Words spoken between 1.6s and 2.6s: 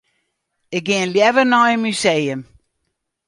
in museum.